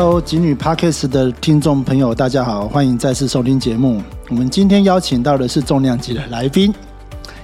[0.00, 4.00] Hello，吉女 Parkes 的听众朋友，大家好，欢迎再次收听节目。
[4.28, 6.72] 我们今天邀请到的是重量级的来宾，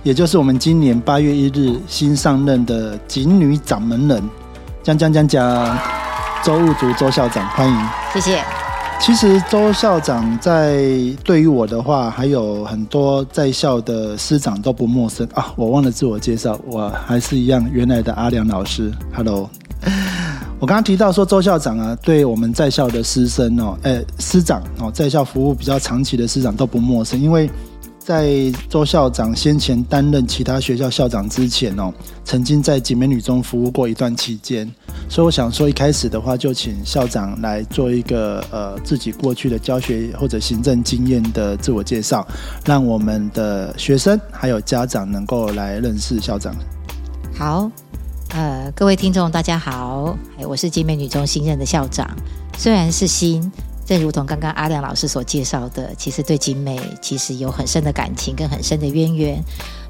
[0.04, 4.22] 也就是我们今年八月一日新上任的吉女掌门人，
[4.84, 5.78] 讲讲讲讲，
[6.44, 7.76] 周务竹周校长，欢迎，
[8.12, 8.40] 谢谢。
[9.00, 10.78] 其实周校长在
[11.24, 15.52] 对于我的话，还有很多在校的师长都不陌生啊。
[15.56, 18.92] 我忘了自我介绍，我还是一样原来的阿良老师。
[19.12, 19.50] Hello。
[20.64, 27.50] 我刚刚提到说，周校长啊，对我们在校的师生哦，诶，师长哦，在校服务比较长期的师长都不陌生，因为
[27.98, 31.92] 在周校长先前担任其他学校校长之前哦，
[32.24, 34.66] 曾经在景美女中服务过一段期间，
[35.06, 42.26] 所以我想说，一开始的话就请校长来做一个呃自己过去的教学或者行政经验的自我介绍，
[42.64, 46.56] 让我们的学生还有家长能够来认识校长。
[47.36, 47.70] 好。
[48.34, 52.10] 呃，各位听众，大家好，我是金美女中新任的校长。
[52.58, 53.52] 虽然是新，
[53.86, 59.40] 正如同刚刚阿亮老师所介绍的，其实对景美其实有很深的感情跟很深的渊源。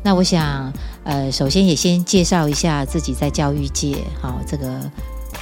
[0.03, 0.71] 那我想，
[1.05, 4.79] 呃，首先也先介绍一下自己在教育界，好，这个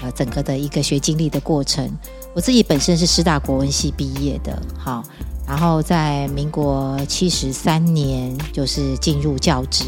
[0.01, 1.91] 呃整个的一个学经历的过程。
[2.37, 5.03] 我自己本身是师大国文系毕业的，好，
[5.45, 9.87] 然后在民国七十三年就是进入教职，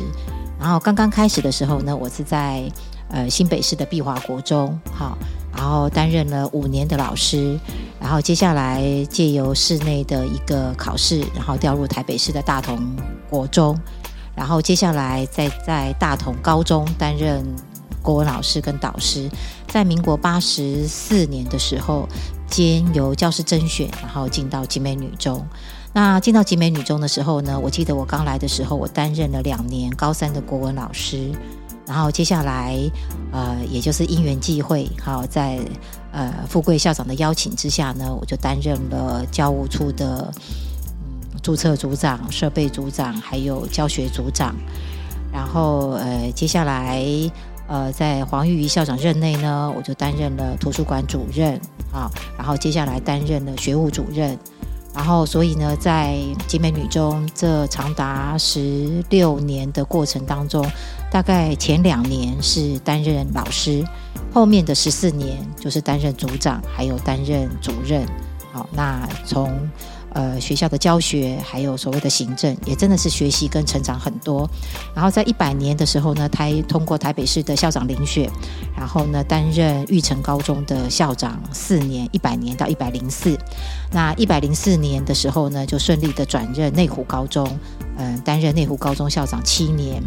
[0.59, 2.69] 然后刚刚开始的时候呢，我是在。
[3.15, 5.17] 呃，新北市的碧华国中，好，
[5.57, 7.57] 然后担任了五年的老师，
[8.01, 12.77] 然后接下来借由市内的一个考试，然后调入台北市的大同
[13.31, 13.79] 国中，
[14.35, 17.41] 然后接下来再在大同高中担任
[18.03, 19.31] 国文老师跟导师，
[19.69, 22.09] 在民国八十四年的时候，
[22.49, 25.41] 兼由教师甄选，然后进到集美女中。
[25.93, 31.31] 那进到集美女中的时候呢，我记得我刚来的时候，我担任了两年高三的国文老师。
[31.87, 32.79] 然后接下来，
[33.31, 35.59] 呃，也就是因缘际会，好，在
[36.13, 40.33] 呃富贵校长的邀请之下呢，我就担任了教务处的
[40.97, 44.55] 嗯注册组长、设备组长，还有教学组长。
[45.33, 47.05] 然后呃，接下来
[47.67, 51.61] 呃，在黄玉仪校长任内呢，我就担任了图书馆主任，
[51.93, 54.39] 啊，然后接下来担任了学务主任。
[54.95, 60.65] 然后，所以呢，在集美女中这长达十六年的过程当中，
[61.15, 63.85] 大概前两年是担任老师，
[64.33, 68.05] 后面的十四年就是担任组长，还有担任主任。
[68.53, 69.49] 好，那从。
[70.17, 74.49] 呃，学校的教学还有所谓的行政，也真的是学习跟成长很多。
[74.95, 78.31] 然后在一百年的时候呢，台通过台北市的校长遴选，
[78.77, 83.37] 然后呢担任玉成高中的校长四年，一百年到一百零四。
[83.91, 87.45] 那一百零四年的时候呢，就顺利的转任内湖高中，
[87.97, 90.01] 嗯，担任内湖高中校长七年。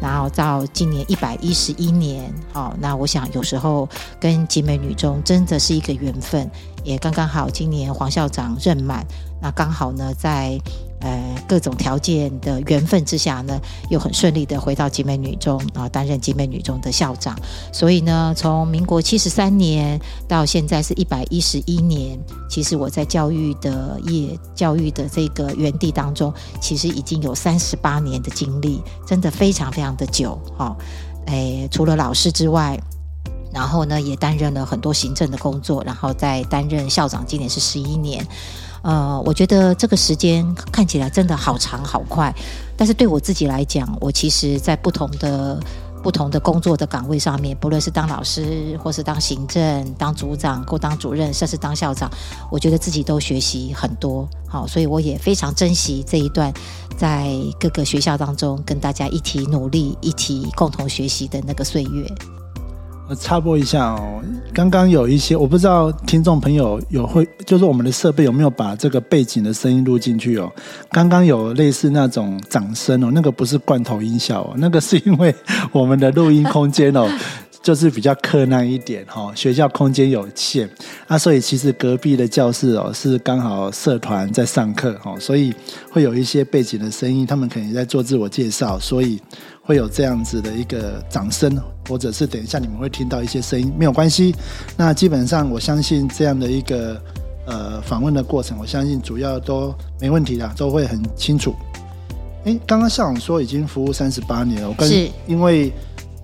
[0.00, 3.88] 然后到今年一百一十一年，好，那我想有时候
[4.20, 6.50] 跟集美女中真的是一个缘分，
[6.84, 9.06] 也刚刚好今年黄校长任满。
[9.40, 10.58] 那刚好呢，在
[11.00, 13.58] 呃各种条件的缘分之下呢，
[13.90, 17.36] 又很顺利的回到集美女中啊，担任集美女中的校长。
[17.72, 30.38] 所以呢，从民国七十三年到现在是一百一十一年，其实我在教育的业、教育的这个园地当中，其实已经有三十八年的经历，真的非常非常的久。
[30.56, 30.76] 哈，
[31.26, 32.78] 诶，除了老师之外，
[33.52, 38.26] 然后呢，也担任了很多行政的工作，然后再担任校长，今年是十一年。
[38.82, 42.34] 呃，我觉得这个时间看起来真的好长好快，
[42.76, 45.60] 但是对我自己来讲，我其实，在不同的
[46.02, 52.08] 不同的工作的岗位上面，不论是当老师，或是当行政、当组长，或当主任，甚至当校长，
[52.50, 54.28] 我觉得自己都学习很多。
[54.46, 56.52] 好，所以我也非常珍惜这一段
[56.96, 62.37] 在各个学校当中跟大家一起努力、一起共同学习的那个岁月。
[63.08, 70.52] 我插播一下哦，刚刚有一些我不知道听众朋友有会，就是我们的设备有没有把这个背景的声音录进去哦。
[70.90, 75.34] 刚刚有类似那种掌声哦，那个不是罐头音效哦，那个是因为
[75.72, 77.08] 我们的录音空间哦。
[77.60, 80.66] 就是比较困难一点哈，学校空间有限
[81.08, 85.52] 啊，所以其实隔壁的教室哦是刚好社团在上课哦，所以
[85.90, 89.20] 会有一些背景的声音，他们可能在做自我介绍，所以
[89.60, 91.54] 会有这样子的一个掌声，
[91.88, 94.34] 或者是等一下你们会听到一些声音，没有关系。
[94.76, 97.00] 那基本上我相信这样的一个
[97.46, 101.54] 呃访问的过程，我相信主要都没问题的，都会很清楚。
[102.44, 104.88] 哎，刚刚校长说已经服务三十八年了，我跟
[105.26, 105.72] 因为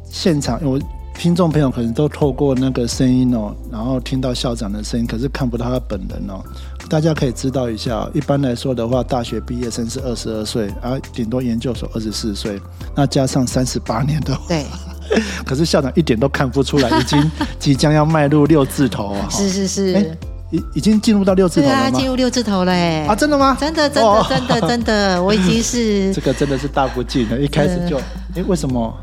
[0.04, 0.78] 现场我。
[1.16, 6.42] 听众朋友可能都透过那个声音哦，然后听到校长的声音，可是看不到他本人哦。
[6.88, 12.60] 大家可以知道一下，一般来说的话，大学毕业生是二十二岁，而顶多研究所二十四岁，
[12.96, 14.66] 那加上三十八年的，对。
[15.44, 19.28] 可是校长一点都看不出来，已经 即将要迈入六字头啊！
[19.30, 20.16] 是是是。
[20.50, 22.06] 已已经进入到六字头对啊，了吗进？
[22.08, 23.56] 入六字头了哎、啊，真的吗？
[23.58, 27.96] 真的真哦的真的真的， 我已经是这个真的是大不敬了，一开始就，
[28.36, 28.94] 哎，为什么？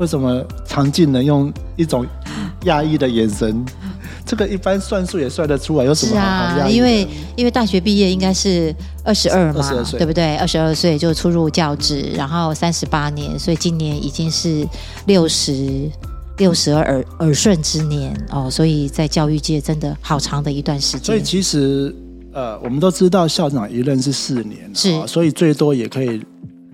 [0.00, 2.04] 为什么常进能用一种
[2.64, 3.64] 讶异的眼神？
[4.28, 6.70] 这个一般算数也算得出来，有什是么好好讶异啊，的？
[6.70, 10.36] 因为因为大学毕业应该是二十二嘛22，岁对不对？
[10.36, 14.68] 二十二岁就出入教职，然后三十八年，所以今年已经是
[15.06, 15.90] 六十
[16.36, 21.04] 六十耳耳顺之年哦，所以在教育界真的好长的一段时间。
[21.04, 21.94] 所以其实
[22.34, 26.22] 呃，我们都知道校长一任是四年，是哦所以最多也可以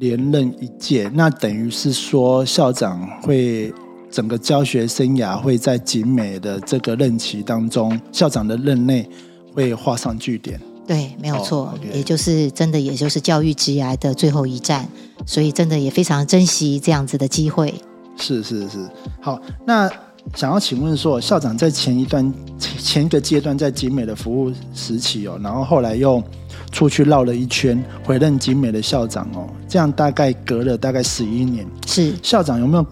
[0.00, 1.08] 连任一届。
[1.14, 3.72] 那等于是说，校长会
[4.14, 9.04] 整个教学生涯会在景美的这个任期当中，校长的任内
[9.52, 10.60] 会画上句点。
[10.86, 14.88] 对，没有错，也就是真的，也就是教育职涯的最后一站，
[15.26, 17.74] 所以真的也非常珍惜这样子的机会。
[18.16, 18.88] 是是是，
[19.20, 19.90] 好，那
[20.36, 26.22] 想要请问说，校长在前一段前前一个阶段在景美的服务时期哦，然后后来又
[26.70, 32.86] 出去绕了一圈，回任景美的校长哦，这样大概隔了大概十一年，是校长有没有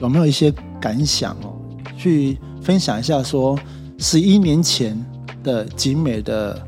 [0.00, 1.56] 有没有一些感想哦？
[1.96, 3.58] 去分享一下说，
[3.98, 4.96] 十一年前
[5.42, 6.60] 的景美的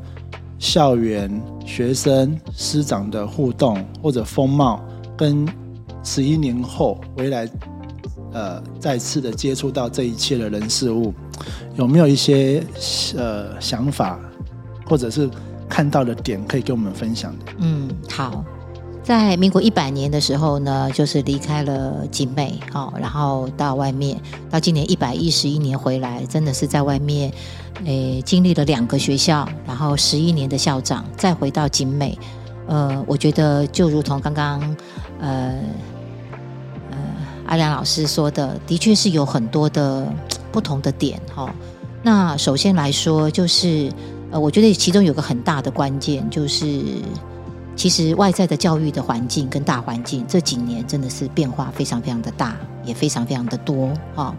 [0.57, 1.29] 校园、
[1.65, 4.81] 学生、师长的互动或者风貌，
[5.15, 5.47] 跟
[6.03, 7.47] 十一年后回来，
[8.33, 11.13] 呃，再次的接触到这一切的人事物，
[11.75, 12.63] 有没有一些
[13.15, 14.19] 呃想法，
[14.85, 15.29] 或者是
[15.69, 17.45] 看到的点可以跟我们分享的？
[17.59, 18.43] 嗯，好。
[19.09, 24.15] 在民国一百年的时候呢，就是离开了景美，哦，然后到外面，
[24.51, 27.33] 到今年一百一十一年回来，真的是在外面，
[27.85, 32.15] 诶，经历了两个学校，然后十一年的校长，再回到景美，
[32.67, 34.59] 呃，我觉得就如同刚刚，
[35.19, 35.55] 呃，
[36.91, 36.97] 呃，
[37.47, 40.07] 阿良老师说的，的确是有很多的
[40.51, 41.51] 不同的点，哈、
[42.03, 43.91] 那首先来说，就是
[44.29, 46.83] 呃，我觉得其中有个很大的关键，就是
[47.79, 54.35] 其实外在的教育的环境跟大环境这几年真的是变化非常非常的大，也非常非常的多哈、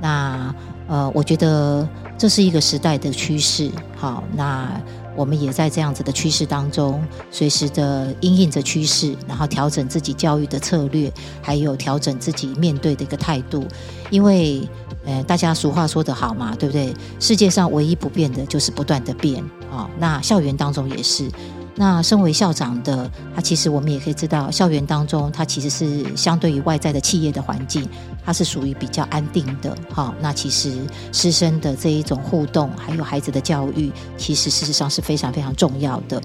[0.00, 0.54] 那
[0.86, 4.80] 呃，我觉得这是一个时代的趋势，好、那
[5.16, 11.12] 我们也在这样子的趋势当中，随时的因应着趋势，然后调整自己教育的策略，
[11.42, 13.66] 还有调整自己面对的一个态度，
[14.08, 14.68] 因为。
[15.06, 16.94] 呃，大家俗话说得好嘛，对不对？
[17.20, 19.38] 世界上唯一不变的就是不断的变
[19.70, 19.90] 啊、哦。
[19.98, 21.28] 那校园当中也是。
[21.76, 27.88] 那身为校长的他，其实我们也可以知道，校园当中他其实是相对于外在的企业的环境，
[28.24, 29.76] 它是属于比较安定的。
[29.92, 30.72] 哈、那其实
[31.12, 36.22] 师生的这一种互动，还有孩子的教育，其实事实上是非常非常重要的。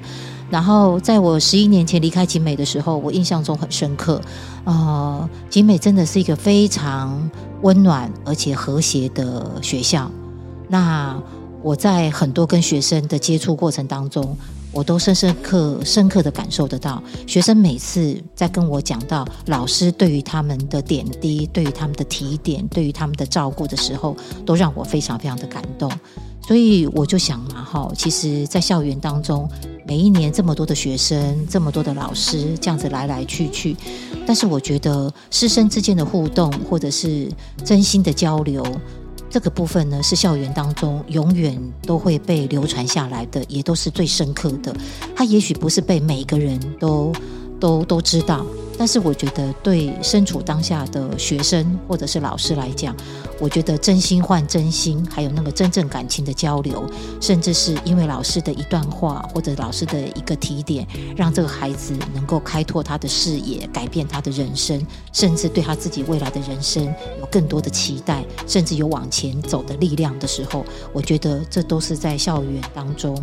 [0.52, 4.22] 然后，在我十一年前离开景美的时候，我印象中很深刻。
[4.66, 7.30] 呃，景美真的是一个非常
[7.62, 10.12] 温暖而且和谐的学校。
[10.68, 11.20] 那
[11.62, 14.38] 我在很多跟学生的接触过程当中，
[14.72, 25.92] 我都深深刻深刻的感受得到，学生每次在跟我讲到老师对于他们的点滴、对于他们的提点、对于他们的照顾的时候，都让我非常非常的感动。
[26.48, 29.48] 所以我就想嘛，哈，其实，在校园当中，
[29.86, 33.76] 每一年这么多的学生，这么多的老师，这样子来来去去，
[34.26, 37.32] 但是我觉得师生之间的互动，或者是
[37.64, 38.66] 真心的交流，
[39.30, 44.76] 这个部分呢，是校园当中永远都会被流传下来的，也都是最深刻的。
[45.16, 47.14] 它也许不是被每个人都
[47.60, 48.46] 都都知道，
[48.78, 52.96] 但是我觉得对身处当下的学生或者是老师来讲，
[53.40, 56.90] 我觉得真心换真心，还有那个真正感情的交流，
[57.20, 66.84] 甚至是因为老师的一段话或者老师的一个提点，让这个孩子能够开拓他的视野，改变他的人生，甚至对他自己未来的人生
[67.20, 73.18] 有更多的期待，甚至有往前走的力量的时候，我觉得这都是在校园当中。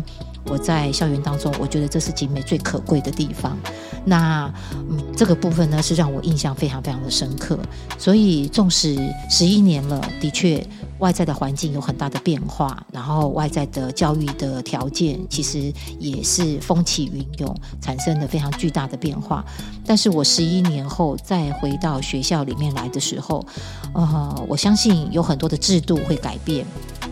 [0.49, 3.57] 我在校园当中，我觉得这是景美最可贵的地方。
[4.05, 4.51] 那
[4.89, 7.59] 嗯，这个部分呢，是让我印象非常非常的深刻。
[7.97, 8.97] 所以，纵使
[9.29, 10.65] 十一年了，的确
[10.99, 19.43] 外在的环境有很大的变化，然后外在的教育的条件其实也是风起云涌，产生了非常巨大的变化。
[19.85, 23.45] 但是我十一年后再回到学校里面来的时候，
[23.93, 26.65] 呃，我相信有很多的制度会改变，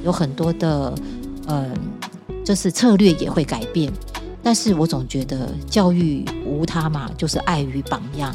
[0.05, 0.95] 有很多的
[1.47, 1.69] 嗯。
[2.45, 3.91] 就是策略也会改变，
[4.43, 8.33] 但是我总觉得教育无他嘛，就是爱与榜样。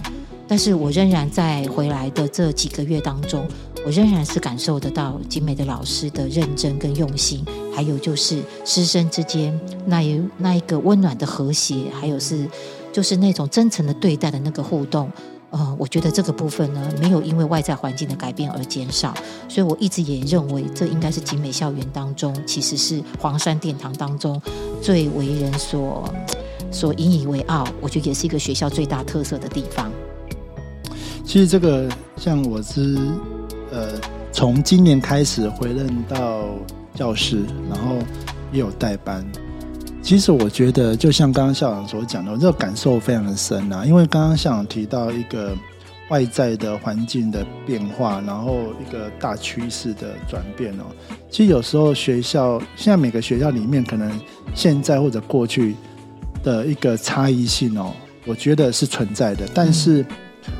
[0.48, 3.46] 但是我仍然在回来的这几个月当中，
[3.86, 12.44] 我仍然是感受得到景美的老师的认真跟用心，还有就是师生之间那一那一个温暖的和谐，还有是
[12.92, 15.08] 就是那种真诚的对待的那个互动。
[15.50, 19.12] 呃，我觉得这个部分呢，没有因为外在环境的改变而减少，
[19.48, 24.40] 所以我一直也认为，这应该是景美校园当中，其实是黄山殿堂当中
[24.80, 26.08] 最为人所
[26.70, 29.90] 所引以为傲，我觉得也是一个学校最大特色的地方。
[31.24, 32.96] 其实这个像我是
[33.72, 34.00] 呃，
[34.32, 36.44] 从今年开始回任到
[36.94, 37.96] 教室，然后
[38.52, 39.24] 也有代班。
[40.02, 43.84] 其实我觉得，就像刚刚校长所讲的，这个感受非常的深啊。
[43.84, 45.54] 因为刚刚校长提到一个
[46.08, 50.84] 外在的环境的变化，然后一个大趋势的转变哦。
[51.30, 54.10] 其实有时候学校现在每个学校里面，可能
[54.54, 55.76] 现在或者过去
[56.42, 57.92] 的一个差异性哦，
[58.26, 59.46] 我觉得是存在的。
[59.54, 60.04] 但是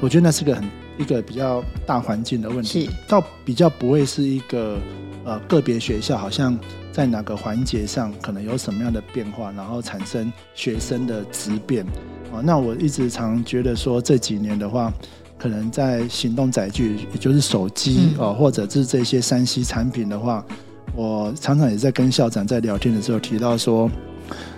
[0.01, 0.65] 我觉得那是个很
[0.99, 4.79] 一个比较大环境的问题，倒比较不会是一个
[5.31, 6.59] 呃个别学校好像。
[6.93, 11.87] 在哪个环节上可能有什么样的变化，然后产生学生的质变
[12.33, 12.43] 啊？
[12.43, 14.93] 那我一直常觉得说，这几年的话，
[15.39, 20.45] 可能在行动载具，也就是手机哦，或者是这些三 C 产品的话，
[20.97, 23.89] 我常常也在跟校长在聊天的时候提到说，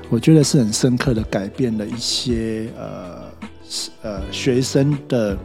[0.08, 3.22] 我觉得是很深刻的改变了一些呃
[4.00, 5.36] 呃学生的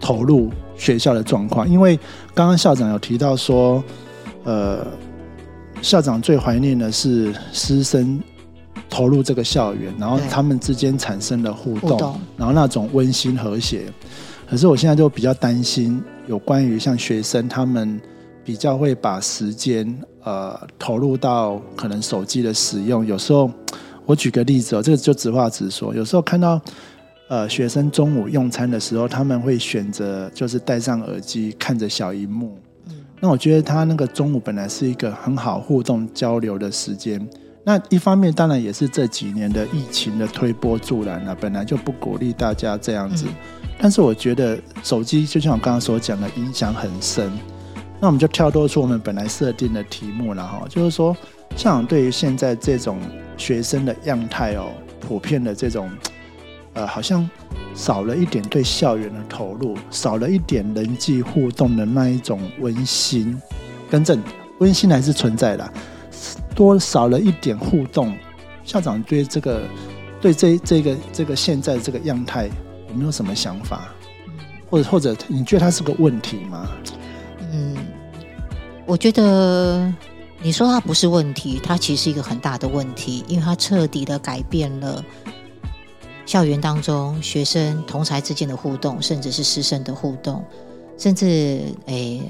[0.00, 1.98] 投入学校的状况，因为
[2.34, 3.82] 刚刚校长有提到说，
[4.44, 4.86] 呃。
[5.82, 8.18] 校长最怀念的是师生
[8.88, 13.84] 投入这个校园，然后他们之间产生了互动，然后那种温馨和谐。
[14.48, 18.00] 可是我现在就比较担心，有关于像学生他们
[18.42, 19.86] 比较会把时间
[20.24, 23.04] 呃投入到可能手机的使用。
[23.04, 23.48] 有时候
[24.06, 26.58] 我举个例子哦，这个就直话直说，有时候看到
[27.28, 32.58] 呃学生中午用餐的时候，他们会选择就是戴上耳机看着小荧幕。
[33.18, 37.26] 那我觉得他那个中午本来是一个很好互动交流的时间，
[37.64, 43.26] 那一方面当然也是这几年的疫情的推波助澜了，本来就不鼓励大家这样子。
[43.78, 47.32] 但是我觉得手机就像我刚刚所讲的，影响很深。
[47.98, 51.16] 那我们就跳脱出我们本来设定的题目了哈，就是说，
[51.56, 52.98] 像对于现在这种
[53.38, 54.68] 学生的样态哦，
[55.00, 55.90] 普遍的这种。
[56.76, 57.28] 呃，好像
[57.74, 63.40] 少了一点对校园的投入，少了一点人际互动的那一种温馨。
[63.90, 64.22] 更正，
[64.58, 65.72] 温馨还是存在的，
[66.54, 68.14] 多少了一点互动。
[68.62, 69.62] 校长对这个，
[70.20, 72.46] 对这这个这个现在这个样态
[72.90, 73.88] 有没有什么想法？
[74.68, 76.68] 或者或者你觉得它是个问题吗？
[77.52, 77.74] 嗯，
[78.84, 79.90] 我觉得
[80.42, 85.02] 你说它不是问题，它其实是一个很大的问题，因为它彻底的改变了。
[86.26, 90.44] 校园当中，学生同才之间的互动，甚至是师生的互动，
[90.98, 92.20] 甚至诶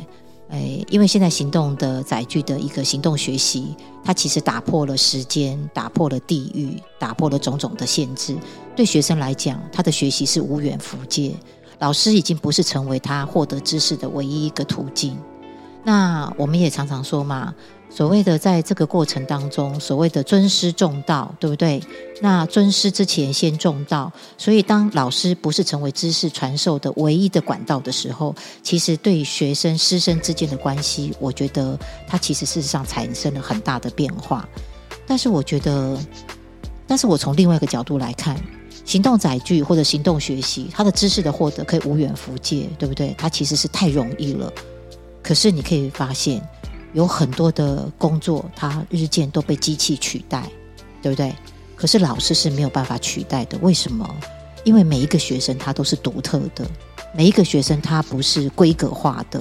[0.51, 3.75] 诶，因为现在行动的载具的一个行动学习，
[4.05, 8.37] 它其实打破了时间，打破了地域，打破了种种的限制。
[8.77, 11.35] 对学生来讲，他的学习是无远弗届，
[11.79, 15.19] 老师已经不是成为他获得知识的唯一一个途径。
[15.83, 17.55] 那我们也常常说嘛。
[17.89, 21.83] 所谓的在这个过程当中，所谓的尊师重道，对不对？
[22.21, 34.47] 那尊师之前先重道，所以当老师不是成为知识传授的唯一的管道的时候，其实对学生师生之间的关系，我觉得它其实事实上产生了很大的变化。
[35.07, 35.99] 但是我觉得，
[36.87, 38.39] 但是我从另外一个角度来看，
[38.85, 43.15] 行动载具或者行动学习，它的知识的获得可以无远弗届，对不对？
[43.17, 44.53] 它其实是太容易了。
[45.23, 46.47] 可是你可以发现。
[46.97, 50.51] 有很多的工作，它日渐都被机器取代，
[51.03, 51.31] 对不对？
[51.75, 53.59] 可是老师是没有办法取代的。
[53.59, 54.09] 为什么？
[54.65, 56.67] 因为每一个学生他都是独特的，
[57.15, 59.39] 每一个学生他不是规格化的。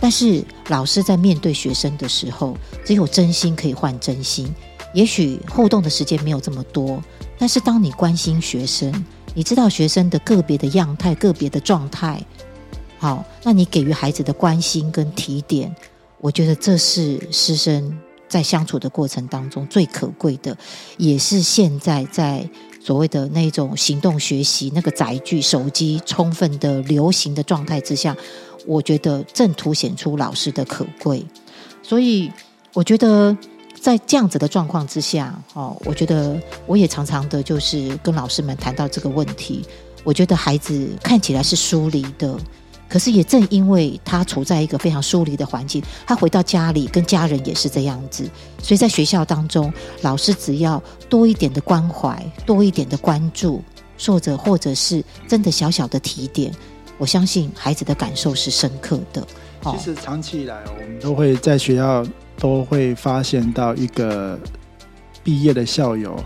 [0.00, 4.52] 但是老师在面对学生的时候，只有真心可以换真心。
[4.92, 7.00] 也许互动的时间没有这么多，
[7.38, 8.92] 但是当你关心学生，
[9.34, 12.20] 你知道学生的个别的样态、个别的状态，
[12.98, 15.72] 好，那你给予孩子的关心跟提点。
[16.20, 17.98] 我觉得这是师生
[18.28, 20.56] 在相处的过程当中最可贵的，
[20.98, 22.48] 也是现在在
[22.80, 28.16] 所谓的那种行动学习那个载具手机充分的流行的状态之下，
[28.66, 31.24] 我觉得正凸显出老师的可贵。
[31.82, 32.30] 所以，
[32.72, 33.36] 我觉得
[33.80, 39.64] 在这样子的状况之下，哦，我觉得我也常常的就是跟老师们谈到这个问题。
[40.04, 42.38] 我觉得孩子看起来是疏离的。
[42.90, 48.28] 可是也正因为他处在一个非常疏离的环境，他回到家里跟家人也是这样子，
[48.60, 53.62] 所以在学校当中，老师只要多一点的关怀，多一点的关注，
[54.04, 56.52] 或者或者是真的小小的提点，
[56.98, 59.24] 我相信孩子的感受是深刻的。
[59.62, 62.04] 其实长期以来，我们都会在学校
[62.36, 64.36] 都会发现到一个
[65.22, 66.18] 毕业的校友。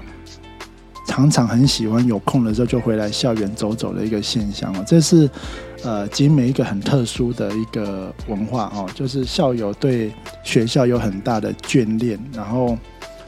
[1.06, 4.82] 常常很喜欢有空的时候就回来校园走走的一个现象哦。
[4.86, 5.28] 这是
[5.84, 10.10] 呃集美一个很特殊的一个文化哦，就是校友对
[10.42, 12.76] 学校有很大的眷恋，然后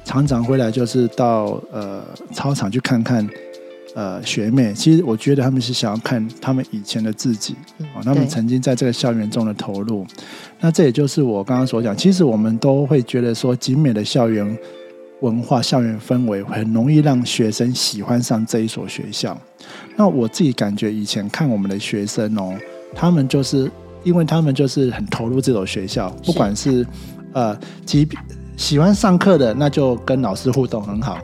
[0.05, 3.29] 常常回来就是到呃操场去看看。
[3.95, 7.57] 呃，学妹，其实我觉得他们是想要看他们以前的自己，
[7.95, 10.07] 哦，他们曾经在这个校园中的投入。
[10.61, 14.47] 那这也就是我刚刚所讲，其实我们都会觉得说，景美的校园
[15.21, 19.37] 文化、校园氛围很容易让学生喜欢上这一所学校。
[19.97, 22.55] 那我自己感觉，以前看我们的学生哦，
[22.95, 23.71] 他们就是
[24.05, 26.87] 因为他们就是很投入这所学校，不管是
[27.33, 28.07] 呃，即
[28.57, 31.19] 喜欢上课的，那就跟老师互动很好。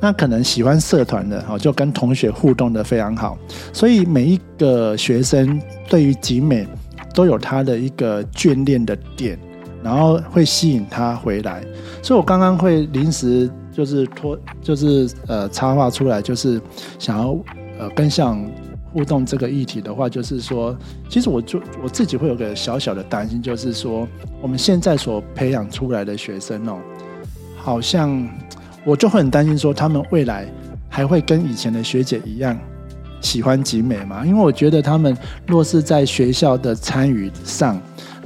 [0.00, 3.36] 那可能喜欢社团的哦，就跟同学互动的非常好，
[3.72, 6.66] 所以每一个学生对于集美
[7.14, 9.38] 都有他的一个眷恋的点，
[9.82, 11.64] 然后会吸引他回来。
[12.02, 16.60] 所以我刚刚会临时就是拖，就是呃插话出来，就是
[16.98, 17.36] 想要
[17.78, 18.44] 呃跟像
[18.92, 20.76] 互动这个议题的话，就是说，
[21.08, 24.06] 其实我就我自己会有个小小的担心，就是说
[24.40, 26.78] 我们现在所培养出来的学生哦，
[27.56, 28.28] 好像。
[28.84, 30.46] 我就会很担心，说他们未来
[30.88, 32.58] 还会跟以前的学姐一样
[33.20, 34.24] 喜欢集美吗？
[34.24, 35.14] 因为我觉得他们
[35.46, 37.78] 若是在学校的参与上，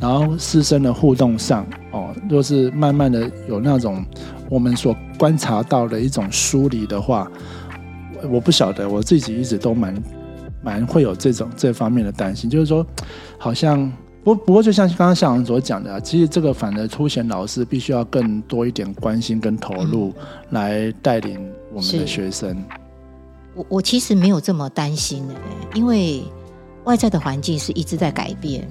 [0.02, 4.04] 然后师生的互动上，哦，若是慢慢的有那种
[4.50, 7.30] 我们所观察到的一种疏离的话，
[8.28, 10.02] 我不晓得，我自己一直都蛮
[10.60, 12.84] 蛮会有这种这方面的担心，就是说，
[13.38, 13.90] 好像。
[14.24, 20.12] 不不过，就像刚刚校长所讲的，其实这个反而凸显老师必须要更多一点关心跟投入，
[20.50, 21.40] 来带领
[21.72, 22.56] 我们的学生。
[23.56, 25.34] 我我其实没有这么担心的，
[25.74, 26.22] 因为
[26.84, 28.64] 外在的环境是一直在改变。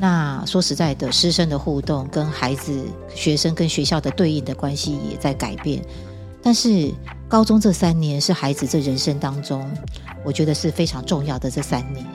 [0.00, 5.82] 那说实在的，师生的互动跟孩子、学生跟学校的对应的关系也在改变。
[6.40, 6.92] 但是
[7.26, 9.68] 高中这三年是孩子这人生当中，
[10.24, 12.06] 我觉得是非常重要的这三年。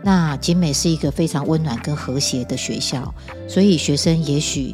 [0.00, 3.12] 那景美是一个非常温暖跟和谐的学校，
[3.48, 4.72] 所以学生也许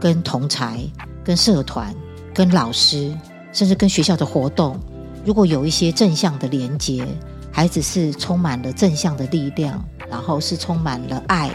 [0.00, 0.78] 跟同才、
[1.24, 1.92] 跟社团、
[2.32, 3.12] 跟老师，
[3.52, 4.78] 甚至跟学校的活动，
[5.24, 7.04] 如果有一些正向的连接，
[7.50, 11.50] 孩子是充满了正向的力量，然后是充满了爱，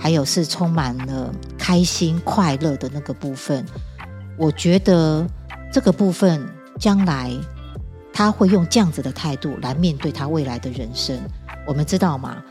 [0.00, 3.64] 还有是充满了开心快乐的那个部分。
[4.38, 5.26] 我觉得
[5.70, 6.42] 这个部分
[6.78, 7.30] 将来
[8.10, 11.20] 他会用这样子的态度来面对他未来的人生。
[11.66, 12.42] 我们知道吗？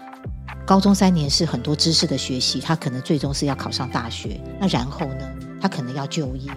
[0.66, 4.40] 高中三年是很多知识的学习，他可能最终是要考上大学。
[4.60, 5.28] 那然后呢，
[5.60, 6.52] 他可能要就业。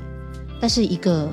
[0.61, 1.29] 但是一个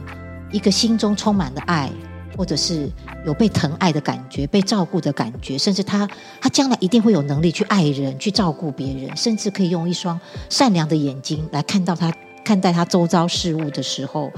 [0.50, 1.92] 一个心中充满了爱，
[2.40, 2.90] 或者是
[3.26, 6.08] 有被疼爱的感觉、被照顾的感觉，甚至他
[6.40, 10.18] 他将来一定会有能力去爱人、去照顾别人，甚至可以用一双
[10.50, 12.10] 善良的眼睛来看到他
[12.46, 14.32] 看待他周遭事物的时候，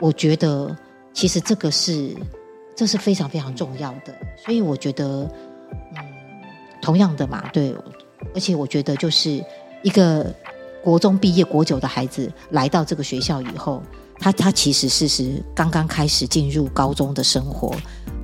[0.00, 0.76] 我觉得
[1.12, 2.16] 其实这个是
[2.76, 4.14] 这是非常非常重要的。
[4.36, 5.28] 所以我觉得，
[5.96, 6.04] 嗯。
[6.80, 7.74] 同样的嘛，对，
[8.36, 9.44] 而且我觉得就是
[9.82, 10.32] 一个
[10.80, 13.82] 国中毕业国九的孩子来到这个学校以后，
[14.18, 17.74] 他他其实事实刚刚开始进入高中的生活，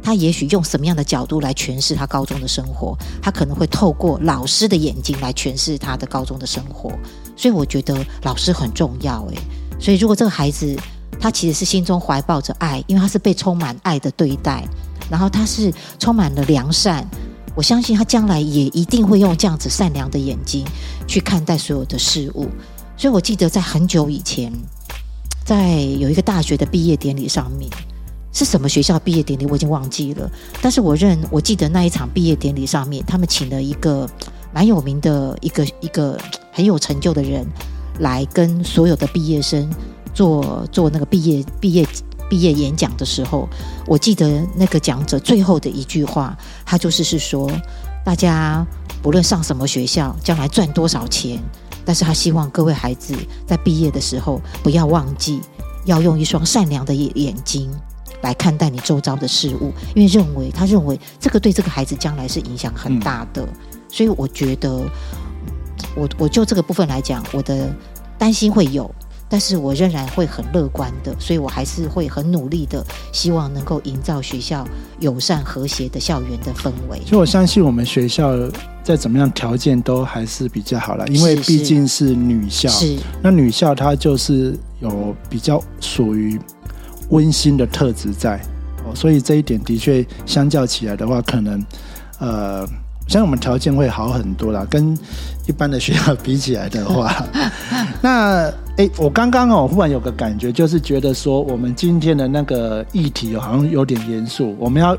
[0.02, 6.90] 他也许用什么样的角度来诠释他高中的生活，他可能会透过老师的眼睛来诠释他的高中的生活，
[7.37, 9.38] 所以我觉得老师很重要诶，
[9.78, 10.76] 所以如果这个孩子
[11.20, 14.66] 他其实是心中怀抱着爱，因为他是被充满爱的对待，
[15.09, 17.07] 然后他是充满了良善。
[17.55, 20.66] 我相信他将来也一定会用这样子善良的眼睛
[21.07, 22.48] 去看待所有的事物。
[22.96, 24.50] 所以我记得在很久以前，
[25.44, 27.70] 在有一个大学的毕业典礼上面，
[28.33, 30.31] 是什么学校毕业典礼我已经忘记了。
[30.61, 34.09] 但是我认我记得那一场毕业典礼上面，他们请了一个
[34.52, 36.18] 蛮有名的一个一个
[36.52, 37.46] 很有成就的人
[38.00, 39.68] 来跟所有的毕业生
[40.14, 41.87] 做做那个毕业毕业。
[42.31, 43.46] 毕业演讲的时候，
[43.87, 47.46] 我记得那个讲者最后的一句话，他就是是说，
[48.07, 48.66] 大家
[49.02, 51.38] 不论上什么学校，将来赚多少钱，
[51.85, 53.14] 但是他希望各位孩子
[53.47, 55.40] 在毕业的时候不要忘记，
[55.85, 57.73] 要用一双善良的眼眼睛
[58.23, 63.47] 来看待你周遭的事物，因为认为他认为这个对这个孩子将来是影响很大的，
[63.88, 64.85] 所以我觉得，
[65.95, 67.75] 我我就这个部分来讲，我的
[68.18, 68.90] 担心会有。
[69.33, 74.68] 但是我仍然会很乐观的，所以我还是会很努力的，希望能够营造学校
[75.01, 77.01] 友善和谐的校园的氛围。
[77.07, 78.37] 所以我相信我们学校
[78.85, 82.68] 在怎么样条件都还是比较好了，因为毕竟是女校。
[82.68, 82.99] 是。
[83.23, 86.38] 那女校它就是有比较属于
[87.09, 88.38] 温馨的特质在
[88.85, 91.64] 哦，所以这一点的确相较起来的话，可能
[92.18, 92.68] 呃。
[93.12, 94.96] 像我们条件会好很多啦，跟
[95.46, 97.12] 一般的学校比起来的话，
[98.01, 104.57] 那哎，我刚刚哦，忽然有个感觉，就是觉得说，我们今天的那个议题好像有点严肃。
[104.59, 104.96] 我们要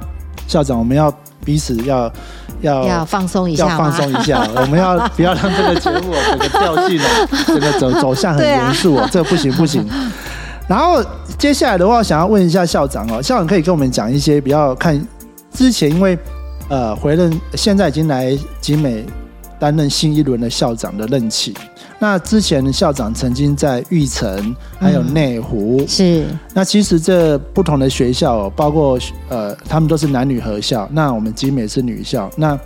[0.47, 1.11] 校长，我们要
[1.43, 2.13] 彼此要
[2.61, 4.47] 要要放松一下，要放松一下。
[4.61, 9.09] 我们要不要让这个节目整个调性哦，这个走走向很严肃哦？
[9.11, 9.83] 这不行不行。
[10.69, 11.03] 然后
[11.39, 15.03] 接下来的话，想要问一下校长哦，校长可以跟我们讲一些比较看
[15.51, 16.15] 之前，因为
[16.69, 19.05] 呃回任，现在已经来集美
[19.59, 21.53] 担任新一轮的校长的任期。
[21.99, 26.25] 那之前校长曾经在玉城，还有内湖，是。
[26.53, 28.99] 那其实这不同的学校，包括
[29.29, 30.89] 呃，他们都是男女合校。
[30.91, 32.59] 那我们集美是女校，那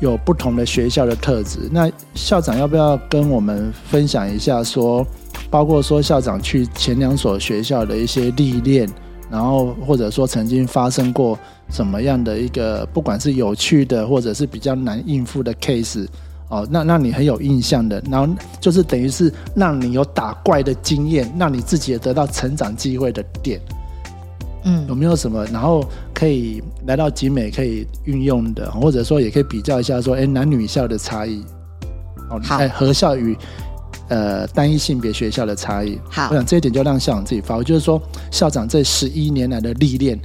[0.00, 1.58] 有不同的学校的特质。
[1.70, 5.06] 那校长要不要跟我们分享一下，说
[5.50, 8.88] 包括说校长去前两所学校的一些历练，
[9.30, 11.38] 然后或者说曾经发生过
[11.70, 16.06] 什么样的一个，不管是有趣的或者是比较难应付的 case。
[16.50, 23.60] 哦，那让你很有印象的，然后就是等于是让你有打怪的经验，让你自己也得到成长机会的点，
[24.64, 25.44] 嗯，有没有什么？
[25.52, 31.44] 然后可以来到集美可以运用的，或者说也可以比较一下，说哎男女校的差异，
[32.30, 33.36] 哦，哎合校与
[34.08, 38.00] 呃单一性别学校的差异，好，我想这一点就让校长自己发挥，就是说
[38.30, 40.18] 校长这十一年来的历练，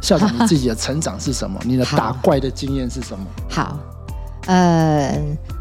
[0.00, 1.60] 校长你自己的成长是什么？
[1.64, 3.24] 你的打怪的经验是什么？
[3.48, 3.78] 好，
[4.46, 5.20] 呃。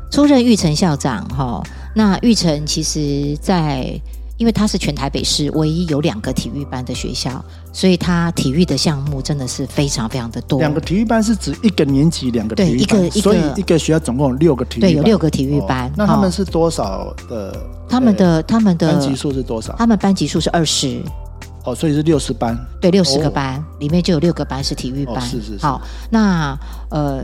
[0.10, 1.62] 出任玉成校长哈，
[1.93, 4.00] 那玉成其实，在
[4.38, 10.60] 因为他是全台北市唯一有两个体育班的学校，所以他体育的项目真的是非常非常的多。
[10.60, 15.91] 两个体育班是指一个年级两个对一个，所以一个学校总共有六个体育对有六个体育班。
[15.97, 17.54] 那他们是多少的？
[17.89, 19.76] 他们的他们的班级数是多少？
[19.78, 21.02] 他们班级数是二十。
[21.67, 22.58] 哦，所以是六十班。
[22.82, 25.21] 对，六十个班里面就有六个班是体育班。
[25.21, 25.58] 是是。
[25.60, 26.58] 好，那
[26.89, 27.21] 呃。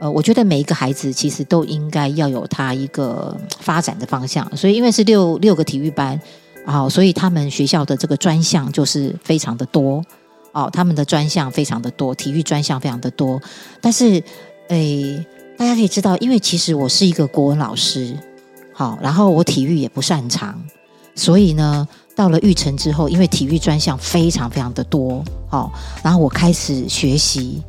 [0.00, 6.20] 呃，我觉得每一个孩子其实都应该要有他一个发展的方向，所以因为是六六个体育班，
[6.66, 10.04] 啊，所以他们学校的这个专项就是非常的多，
[10.52, 13.40] 哦，他们的专项非常的多，体育专项非常的多。
[13.80, 14.22] 但是，
[14.68, 15.24] 诶，
[15.56, 18.18] 大家可以知道，因为其实我是一个国文老师，
[18.72, 20.60] 好，然后我体育也不擅长，
[21.14, 25.72] 所以呢，到了育成之后，因为体育专项非常非常的多，好，
[26.02, 27.62] 然后我开始学习，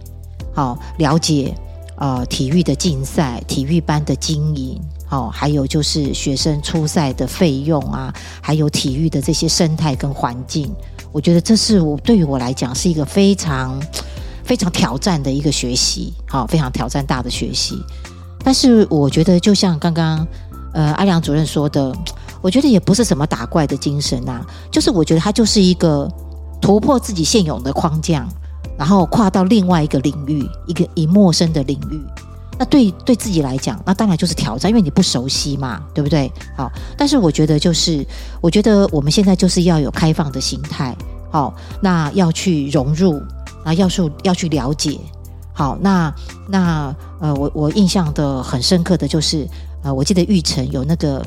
[0.53, 1.53] 好，了解。
[1.97, 4.77] 呃，体育的竞赛、体育班的经营，
[5.08, 10.69] 好，还有就是学生出赛的费用啊，还有体育的这些生态跟环境，
[11.13, 13.81] 我觉得这是我对于我来讲是一个非常
[14.43, 17.81] 非常挑战的一个学习，好，非常挑战大的学习。
[18.43, 20.27] 但是我觉得，就像刚刚
[20.73, 21.95] 呃阿良主任说的，
[22.45, 26.08] 我觉得也不是什么打怪的精神啊，就是我觉得它就是一个
[26.62, 28.27] 突破自己现有的框架。
[28.77, 31.99] 然后跨到另外一个领域，一个以陌生的领域，
[32.60, 36.29] 那对对自己来讲，那当然就是挑战，因为你不熟悉嘛，对不对？
[36.58, 38.05] 好，但是我觉得就是，
[38.41, 40.93] 我觉得我们现在就是要有开放的心态，
[41.31, 43.17] 好，那要去融入，
[43.63, 44.99] 啊，要去要去了解，
[45.53, 46.13] 好，那
[46.49, 49.47] 那呃，我我印象的很深刻的就是，
[49.84, 51.25] 呃，我记得玉成有那个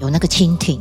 [0.00, 0.80] 有那个蜻蜓，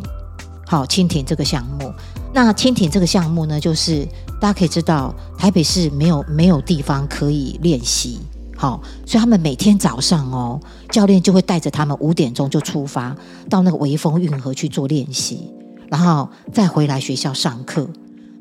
[0.66, 1.94] 好，蜻蜓这个项目。
[2.34, 4.08] 那蜻蜓这个项目呢，就是
[4.40, 8.20] 大家可以知道，台北市没有没有地方可以练习，
[8.56, 13.16] 好，所以他们每天早上哦，教练就会带着他们五点钟就出发
[13.50, 15.52] 到那个微风运河去做练习，
[15.90, 17.88] 然后再回来学校上课。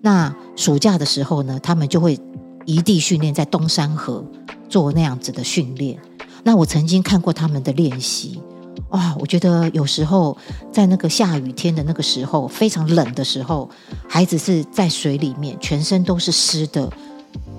[0.02, 2.18] 那暑假的时候呢，他们就会
[2.66, 4.24] 移地训练在东山河
[4.68, 5.98] 做那样子的训练。
[6.44, 8.40] 那我曾经看过他们的练习。
[8.90, 10.36] 哇，我觉得有时候
[10.72, 13.68] 在那个下雨天的那个时候，非常冷的时候，
[14.08, 16.90] 孩子是在水里面，全身都是湿的，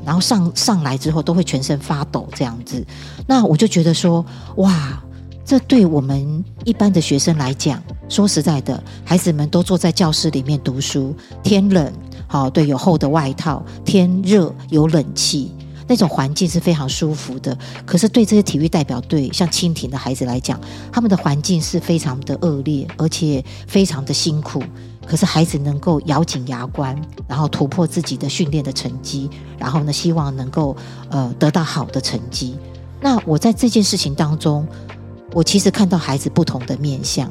[0.04, 2.84] 然后上上来之后都会全身发抖这样子。
[3.28, 5.00] 那我就觉得说，哇，
[5.46, 11.94] 这对我们一般的学生来讲，说实在的，孩子们都坐在教室里面读书，天冷，
[12.26, 15.52] 好，对，有厚的外套；天热，有冷气。
[15.90, 24.62] 那种环境是非常舒服的，可是对这些体育代表队，像蜻蜓的孩子来讲，他们的环境是非常的恶劣，而且非常的辛苦。
[25.08, 26.96] 可是孩子能够咬紧牙关，
[27.28, 30.78] 然后突破自己的训练的成绩，然后呢，希望能够
[31.10, 32.56] 呃得到好的成绩。
[33.02, 34.68] 那我在这件事情当中，
[35.34, 37.28] 我其实看到孩子不同的面相，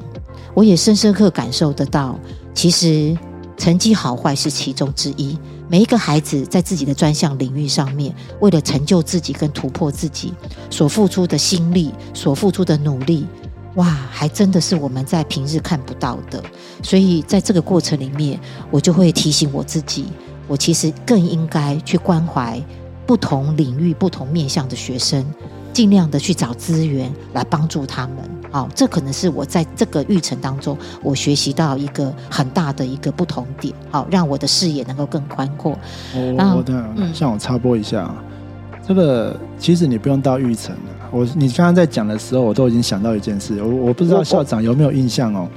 [0.52, 2.18] 我也深深刻感受得到，
[2.52, 3.16] 其实
[3.56, 5.38] 成绩好坏是其中之一。
[5.70, 10.32] 每一个孩子在自己的专项领域上面，为了成就自己跟突破自己，
[10.70, 13.26] 所付出的心力、所付出的努力，
[13.74, 16.42] 哇，还真的是我们在平日看不到的。
[16.82, 20.06] 所以在这个过程里面，我就会提醒我自己，
[20.46, 22.58] 我其实更应该去关怀
[23.06, 25.22] 不同领域、不同面向的学生。
[25.78, 28.16] 尽量的去找资源来帮助他们。
[28.50, 33.72] 好，这可能是我在这个育成当中，我学习到一个很大的一个不同点。
[33.88, 35.78] 好，让我的视野能够更宽阔。
[36.12, 38.12] 我的，像我插播一下，
[38.84, 40.90] 这个其实你不用到育成的。
[41.12, 43.62] 我你刚刚在讲的时候，我都已经想到一件事。
[43.62, 45.48] 我我不知道校长有没有印象哦。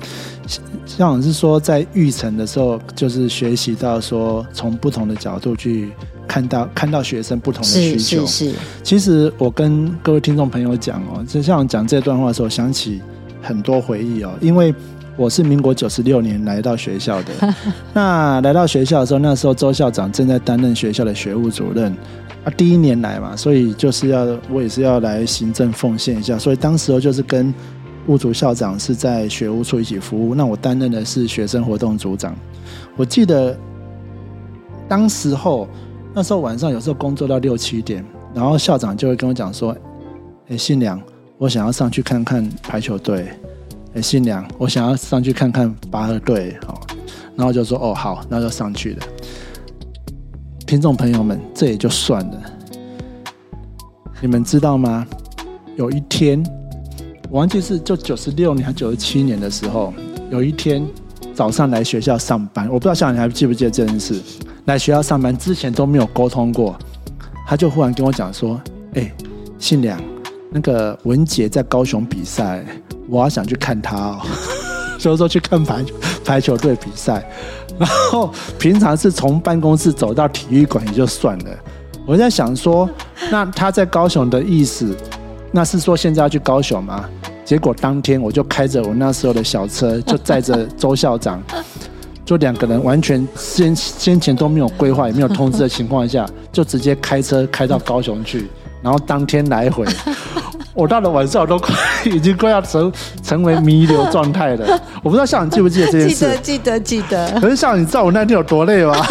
[0.85, 5.91] 校长是说在育成的时候，就是学习到说从不同的角度去
[6.27, 8.25] 看到看到学生不同的需求。
[8.25, 8.55] 是是是。
[8.83, 13.01] 其实我跟各位听众朋友讲哦，就像讲这段话的时候，想起
[13.41, 14.31] 很多回忆哦。
[14.41, 14.73] 因为
[15.17, 17.53] 我是民国九十六年来到学校的，
[17.93, 21.95] 那来到学校的时候，那时候周校长正在担任学校的学务主任。
[22.43, 27.53] 啊，第一年来嘛，所以就是要我也是要来行政奉献一下，所以当时候就是跟
[28.07, 32.35] 物主校长是在学务处一起服务，那我担任的是学生活动组长。
[32.97, 33.55] 我记得
[34.87, 35.69] 当时候
[36.13, 39.75] 那时候晚上有时候工作到六七点，然后校长就会跟我讲说
[40.49, 41.01] ：“哎，新娘，
[41.37, 43.29] 我想要上去看看排球队。
[43.93, 46.75] 哎，新娘，我想要上去看看拔河队。”哦，
[47.35, 49.05] 然后就说：“哦，好，那就上去了。”
[50.67, 52.41] 听众朋友们，这也就算了。
[54.21, 55.07] 你们知道吗？
[55.77, 56.43] 有一天，
[57.29, 59.93] 我忘记是就九十六年还九十七年的时候，
[60.29, 60.85] 有一天
[61.33, 64.21] 早上来学校上班，我不知道校长你还记不记得这件事？
[64.65, 66.77] 来学校上班之前都没有沟通过，
[67.47, 68.61] 他就忽然跟我讲说
[68.93, 69.11] ：“哎，
[69.57, 69.99] 姓梁，
[70.51, 72.63] 那个文杰在高雄比赛，
[73.09, 74.21] 我要想去看他哦。”
[74.99, 75.83] 所以说去看排
[76.23, 77.27] 排球队比赛。
[77.79, 81.45] 然后平常是从办公室走到体育馆也就算了，
[82.05, 82.87] 我在想说，
[83.31, 84.95] 那他在高雄的意思，
[85.51, 87.09] 那是说现在要去高雄吗？
[87.43, 91.41] 结果当天我就开着我那时候的小车，就载着周校长，
[92.31, 98.47] 就两个人完全先先前都没有规划也没有通知的情况下，就直接开车开到高雄去，
[98.81, 99.85] 然后当天来回。
[100.73, 102.89] 我到了晚上我都快已经快要成
[103.21, 104.81] 成为弥留状态了。
[105.03, 106.15] 我不知道校长记不记得这件事？
[106.15, 107.39] 记得记得记得。
[107.41, 108.95] 可是校长，你知道我那天有多累吗？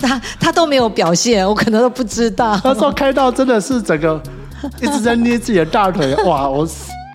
[0.00, 2.58] 他他都没有表现，我可能都不知道。
[2.62, 4.18] 他说开到真的是整个
[4.80, 6.14] 一直在捏自己的大腿。
[6.24, 6.48] 哇！
[6.48, 6.66] 我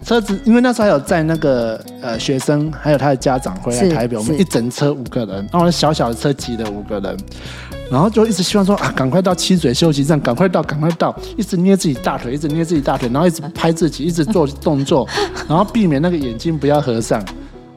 [0.10, 7.16] 车子因为那时候还有载那个呃学生还有他的家长回来台北，我们一整车五个人，然后小小的车挤了五个人。
[7.92, 15.08] 然后就一直希望说啊，赶快到七嘴休息站，赶快到，赶快到，一直捏自己大腿，一直捏自己大腿，然后一直拍自己，一直做动作，
[15.48, 17.24] 然后避免那个眼睛不要合上，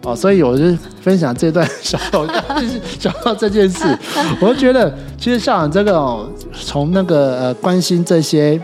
[0.03, 0.65] 哦，所以我就
[1.03, 1.99] 分享这段小
[2.59, 3.87] 就是讲到这件事，
[4.41, 6.27] 我就觉得其实校长这个哦，
[6.65, 8.59] 从那个呃关心这些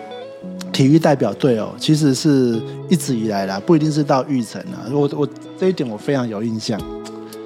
[0.78, 2.56] 体育代表队哦，其实是
[2.88, 6.80] 一直以来啦，不一定是到玉成啊，我我这一点我非常有印象。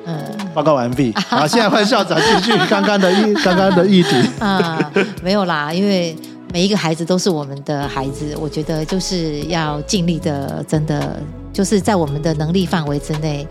[0.05, 1.15] 嗯，报告完毕。
[1.31, 4.17] 好，现在换校长继续刚刚的议，刚刚的议题。
[4.39, 4.93] 啊，
[5.25, 6.15] 没有啦，因为
[6.53, 11.19] 每一个孩子都是我们的孩子，我觉得就是要尽力的，真的
[11.55, 13.49] 就是在我们的能力范围之内，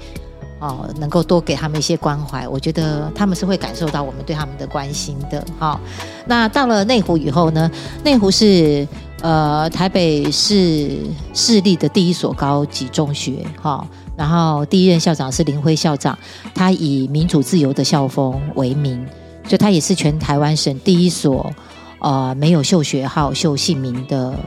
[0.61, 5.43] 哦，能够多给他们一些关怀，我觉得他们是会感受到我们对他们的关心的。
[5.57, 5.79] 好，
[6.27, 7.69] 那到了内湖以后呢？
[8.03, 8.87] 内湖是
[9.21, 10.99] 呃台北市
[11.33, 13.85] 市立的第一所高级中学，哈。
[14.15, 16.15] 然后第一任校长是林辉校长，
[16.53, 19.03] 他以民主自由的校风为名，
[19.45, 21.51] 所以他也是全台湾省第一所
[21.97, 24.37] 呃没有秀学号、秀姓名的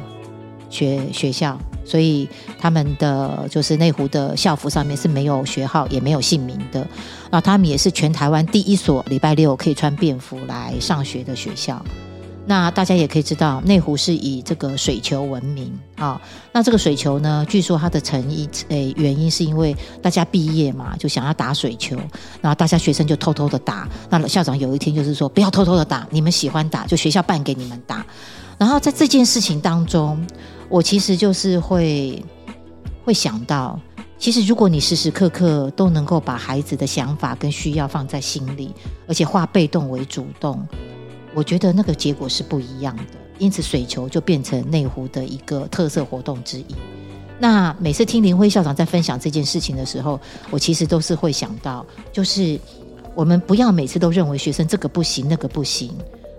[0.75, 1.59] 学学校。
[1.87, 2.27] 所以
[2.59, 6.87] 他们的就是内湖的校服上面是没有学号也没有姓名的。
[7.31, 11.85] 那他们也是全台湾第一所礼拜六可以穿便服来上学的学校。
[12.47, 16.19] 那大家也可以知道，内湖是以这个水球闻名啊。
[16.53, 21.97] 那这个水球呢，据说它的成因诶原因是因为大家毕业嘛，就想要打水球，
[22.41, 23.87] 然后大家学生就偷偷的打。
[24.09, 28.05] 那校长有一天就是说，不要偷偷的打，你们喜欢打就学校办给你们打。
[28.57, 30.25] 然后在这件事情当中，
[30.69, 32.25] 我其实就是会
[33.05, 33.79] 会想到，
[34.19, 38.73] 其实如果你时时刻刻都能够把孩子的想法跟需要放在心里，
[39.07, 40.67] 而且化被动为主动。
[41.35, 43.03] 我觉得那个结果是不一样的，
[43.39, 46.67] 因此水球就变成内湖的一个特色活动之一。
[47.39, 52.59] 那每次听林辉校长在分享这件事情的时候，我其实都是会想到，就是
[53.15, 55.93] 我们不要每次都认为学生这个不行那个不行。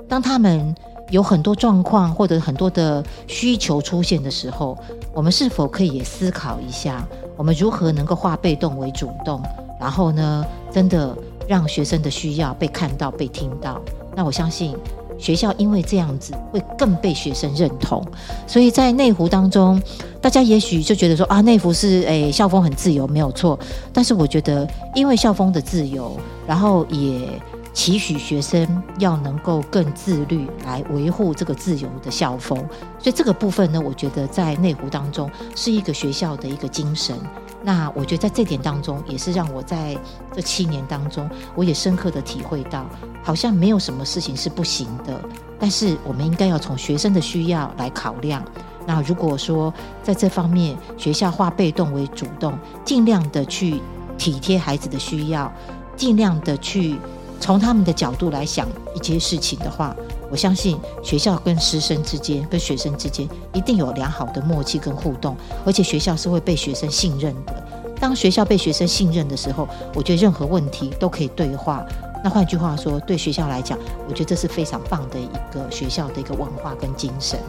[0.07, 0.73] 当他们
[1.11, 4.77] 有很多状况或者很多的需求出现的时候，
[5.13, 7.05] 我们是否可以也思考一下，
[7.37, 9.41] 我们如何能够化被动为主动，
[9.79, 11.15] 然后呢，真的
[11.47, 13.79] 让学生的需要被看到、被听到。
[14.15, 14.75] 那我相信
[15.17, 18.03] 学校因为这样子会更被学生认同，
[18.47, 19.81] 所以在内湖当中，
[20.19, 23.57] 大家也许就觉得说啊，内湖是诶校风很自由，没有错。
[23.93, 27.29] 但是我觉得，因为校风的自由，然后也
[27.75, 32.57] 期许学生要能够更自律，来维护这个自由的校风。
[32.97, 37.13] 所以这个部分呢，我觉得在内湖当中是一个学校的一个精神。
[37.61, 39.97] 那我觉得在这点当中，也是让我在
[40.33, 42.85] 这七年当中，我也深刻的体会到，
[43.21, 45.19] 好像没有什么事情是不行的。
[45.59, 48.41] 但是我们应该要从学生的需要来考量。
[48.87, 53.81] 那如果说在这方面学校化被动为主动，尽量的去
[54.17, 55.51] 体贴孩子的需要，
[55.97, 56.97] 尽量的去
[57.39, 59.95] 从他们的角度来想一些事情的话，
[60.31, 67.53] 我相信学校跟师生之间、跟学生之间一定有良好的默契跟互动，而且学校是会被学生信任的。
[67.99, 71.85] 当学校被学生信任的时候，我觉得任何问题都可以对话。
[72.23, 77.39] 那换句话说，对学校来讲，我觉得这是非常棒的一个学校的一个文化跟精神。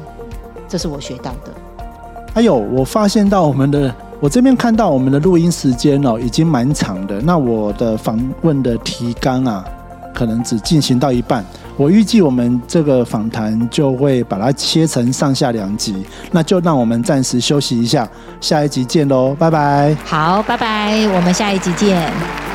[0.68, 1.52] 这是我学到的。
[2.34, 7.20] 还有，我发现到我们的，我这边看到我们的录音时间哦，已经蛮长的。
[7.22, 9.64] 那我的访问的提纲啊，
[10.16, 11.44] 可能只进行到一半。
[11.76, 15.94] 我预计我们这个访谈就会把它切成上下两集。
[16.32, 18.08] 那就让我们暂时休息一下，
[18.40, 19.94] 下一集见喽，拜拜。
[20.06, 22.45] 好，拜拜，我们下一集见。